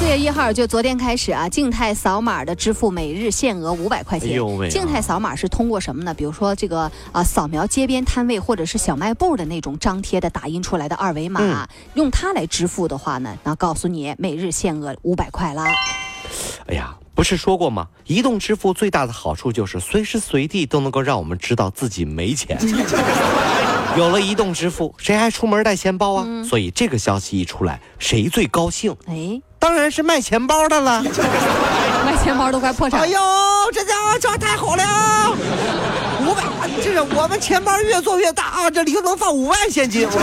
[0.00, 4.30] 从四月一号，就昨天开始啊，静态扫码的支付每日限额五百块钱。
[4.30, 6.14] 哎啊静态扫码是通过什么呢？
[6.14, 15.66] 比如说这个啊，扫描街边摊位或者是小卖部的那种张贴的打印出来的二维码，嗯用它来支付的话呢，那告诉你每日限额五百块啦。
[16.66, 17.88] 哎呀，不是说过吗？
[18.06, 22.58] 移动支付最大的好处就是随时随地都能够让我们知道自己没钱。
[23.98, 26.26] 有了移动支付，谁还出门带钱包啊？
[26.42, 28.96] 所以这个消息一出来，谁最高兴？
[29.06, 31.04] 哎，当然是卖钱包的了。
[32.04, 33.06] 卖钱包都快破产了。
[33.06, 33.20] 哎呦，
[33.72, 35.36] 这家伙这太好了！
[36.26, 36.42] 五百，
[36.82, 40.08] 这是我们钱包越做越大啊，这里头能放五万现金。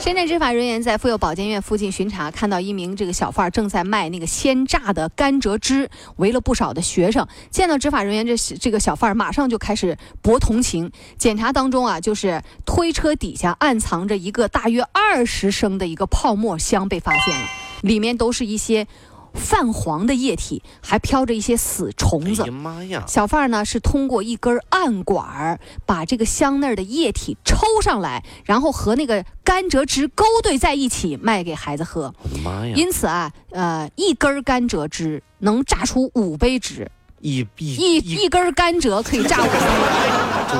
[0.00, 7.26] 深圳执法人员在妇幼保健院附近巡查，看到一名这个小贩正在卖那个鲜榨的甘蔗汁，围了不少的学生。
[7.50, 10.90] 见到执法人员，这这个小贩马上就开始博同情。
[11.18, 17.46] 检查当中啊，就是推车底下暗藏着一个大约二十升的一个泡沫箱被发现了，
[17.82, 18.86] 里面都是一些
[19.32, 22.52] 泛黄的液体，还飘着一些死虫子哎呀。
[22.52, 23.04] 妈呀！
[23.06, 32.12] 小贩儿呢是通过一根暗管儿把这个香奈儿的液体抽上来，然后和那个甘蔗汁勾兑在一起卖给孩子喝。
[32.74, 39.50] 因此啊，呃，一根甘蔗汁能榨出五杯汁，一一一一根甘蔗可以榨五杯。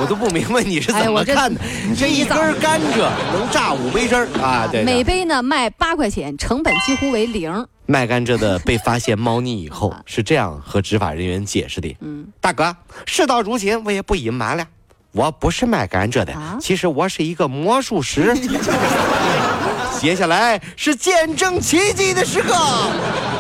[0.01, 1.61] 我都不明白你是怎么看的。
[1.99, 4.69] 这一根甘蔗能榨五杯汁儿啊？
[4.71, 5.03] 对每。
[5.03, 7.67] 杯呢卖八块钱，成本几乎为零。
[7.87, 14.65] 卖甘蔗的被发现猫腻以后， 是这样和执法人员解释的：嗯，大哥，事到如今，我也不隐瞒了，
[15.11, 18.33] 我不是卖甘蔗的，啊其实我是一个魔术师。
[19.99, 22.55] 接下来是见证奇迹的时刻，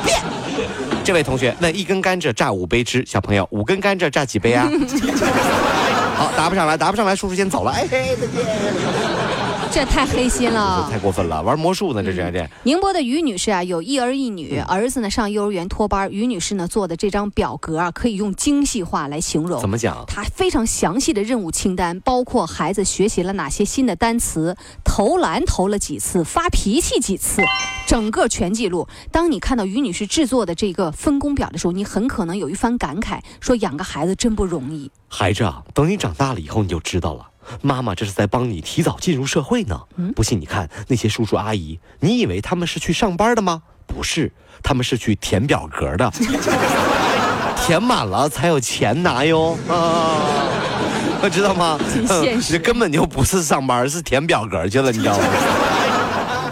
[0.04, 0.20] 变。
[1.02, 4.68] 这位同学，问一根甘蔗榨五杯汁，小朋友，五根甘蔗榨几杯啊？
[6.14, 7.72] 好，答不上来，答不上来，叔叔先走了。
[7.72, 9.39] 哎嘿，再见。
[9.72, 10.98] 这太黑心了太。
[10.98, 12.48] 过分了，玩魔术呢，这这这。
[12.64, 16.10] 宁波的于女士啊，有一儿一女，儿子呢上幼儿园托班。
[16.10, 19.60] 于女士呢做的这张表格啊，可以用精细化来形容。
[19.60, 20.04] 怎么讲？
[20.06, 27.40] 她非常详细的任务清单，包括孩子学习了哪些新的单词，投篮投了几次，发脾气几次，
[27.86, 28.88] 整个全记录。
[29.12, 34.90] 当你看到于女士制作的这个分工表的时候，你很可能有一番感慨，说养个孩子真不容易。
[35.08, 37.28] 孩子啊，等你长大了以后，你就知道了。
[37.62, 39.80] 妈妈这是在帮你提早进入社会呢。
[40.14, 43.62] 不信你看那些叔叔阿姨，你以为他们是去上班的吗？
[43.86, 46.10] 不是，他们是去填表格的，
[47.66, 49.58] 填满了才有钱拿哟。
[49.68, 51.78] 啊， 知道吗？
[51.92, 55.24] 挺现实这 根本就不是上班，是填表格去了，你知道吗？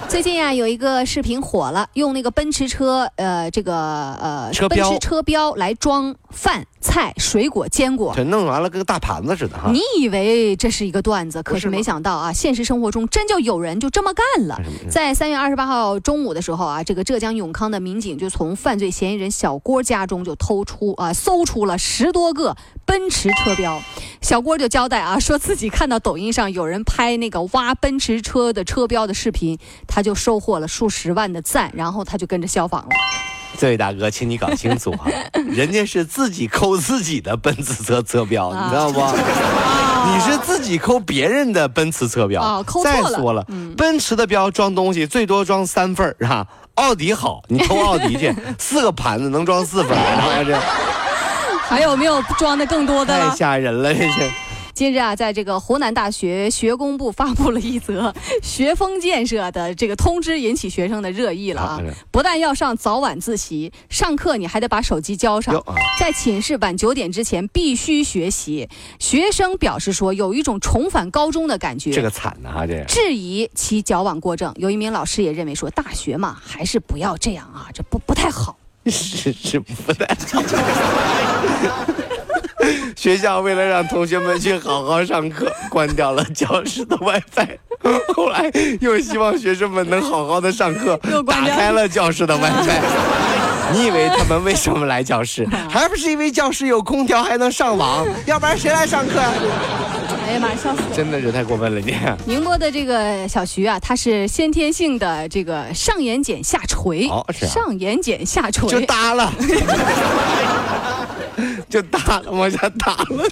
[0.08, 8.14] 最近啊，有一个视频火了，用那个奔驰车，呃，这个呃车奔驰车标来装饭菜、水果、坚果。
[8.16, 9.70] 这弄完了跟个大盘子似的哈。
[9.70, 14.58] 你以为这是一个段子，可是没想到啊，现实生活中真就有人就这么干了。
[14.90, 22.56] 在三月二十八号中午的时候啊，这个浙江永康的民警就从犯罪嫌疑人小郭家中就偷出啊、搜出了十多个
[22.88, 23.80] 奔驰车标。
[24.22, 29.56] 小郭就交代啊，说自己看到抖音上有人拍那个挖奔驰车的车标的视频，
[29.86, 32.88] 他就收获了数十万的赞，然后他就跟着效仿了。
[33.58, 35.10] 这位大哥，请你搞清楚哈，
[35.50, 39.00] 人家是自己抠自己的奔驰车车标，啊你知道不？
[40.10, 42.40] 你是自己抠别人的奔驰车标。
[42.40, 43.44] 啊抠错再说了，
[43.76, 46.46] 奔驰的标装东西最多装三份儿哈。
[46.74, 50.52] 奥迪好，你偷奥迪去，四个盘子能装四份儿，然后这
[51.70, 53.36] 还有没有装的更多的太？
[53.36, 54.30] 吓人了，这是。
[54.72, 61.80] 近日啊，在这个湖南大学学工部发布了一则 学风建设的这个通知，引起学生的热议了啊！
[62.12, 65.60] 不但要上早晚自习，上课你还得把手机交上
[65.98, 68.68] 在寝室晚九点之前必须学习。
[69.00, 71.90] 学生表示说，有一种重返高中的感觉。
[71.90, 74.54] 这个惨呐哈，这质疑其矫枉过正。
[74.56, 78.56] 有一名老师也认为说，大学嘛，还是不要这样啊，这不不太好。
[78.90, 80.42] 是是不太好。
[82.96, 87.56] 学校为了让同学们去好好上课，关掉了教室的 WiFi。
[88.14, 88.50] 后来
[88.80, 92.80] 又希望学生们能好好的上课又，打开了教室的 WiFi。
[93.72, 95.46] 你以为他们为什么来教室？
[95.70, 98.06] 还不是因为教室有空调还能上网？
[98.26, 99.30] 要不然谁来上课呀？
[100.28, 100.88] 哎呀妈，笑死了！
[100.94, 101.96] 真的是太过分了，你。
[102.26, 109.32] 宁波的这个小徐啊，他是先天性的这个上眼睑下垂，哦是啊上眼睑下垂，就耷了，
[111.70, 113.24] 就耷了，往下耷了。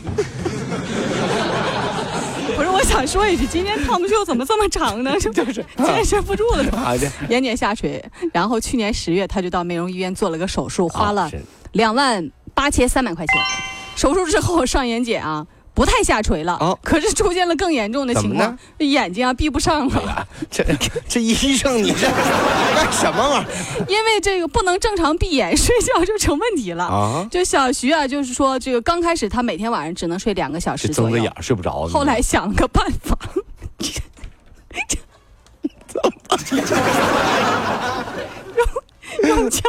[2.82, 5.14] 想说一句，今天汤姆秀怎么这么长呢？
[5.20, 6.78] 就是坚持不住了都。
[6.78, 8.02] 啊，这延年下垂，
[8.32, 11.30] 然后去年十月他就到美容医院做了个手术，花了
[11.72, 13.36] 两万八千三百块钱。
[13.96, 15.46] 手术之后上眼睑啊
[15.76, 20.64] 不太下垂了，哦可是出现了更严重的情况眼睛啊闭不上了，啊，这
[21.06, 22.08] 这医生你这
[22.74, 23.46] 干什么玩意儿
[23.86, 26.84] 因为这个不能正常闭眼睡觉就成问题了。
[26.84, 27.28] 啊？
[27.30, 31.86] 就小徐啊，就是说这个刚开始他每天晚上只能睡两个小时左右这睁着眼，睡不着。
[31.86, 33.18] 后来想了个办法，
[38.56, 39.60] 用用胶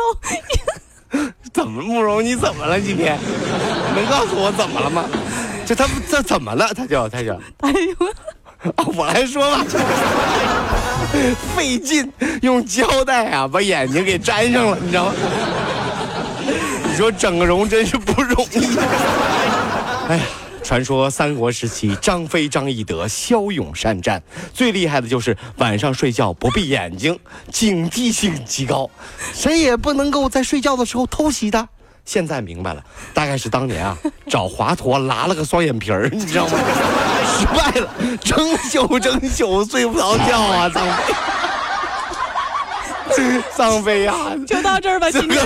[1.52, 2.80] 怎么慕容你怎么了？
[2.80, 3.20] 今天
[3.94, 5.04] 能告诉我怎么了吗？
[5.68, 6.74] 这他这怎么了？
[6.74, 8.08] 他就他就哎呦，
[8.78, 9.66] 啊， 我来说吧，
[11.56, 12.10] 费劲
[12.42, 15.14] 用胶带啊把眼睛给粘上了，你知道吗？
[16.90, 18.78] 你说整个容真是不容易。
[20.08, 20.24] 哎呀，
[20.64, 24.24] 传说三国时期张飞、张翼德骁勇善战，
[24.54, 27.20] 最厉害的就是晚上睡觉不闭眼睛，
[27.52, 28.90] 警惕性极高，
[29.34, 31.68] 谁也不能够在睡觉的时候偷袭他。
[32.08, 32.82] 现在明白了，
[33.14, 33.96] 大概是当年啊
[34.28, 36.58] 找华佗拉了个双眼皮儿， 你知道吗？
[37.38, 37.90] 失败了，
[38.24, 40.88] 整宿整宿睡不着觉啊， 张
[43.14, 44.14] 飞，张飞呀、
[44.48, 45.46] 就到这儿吧，今天。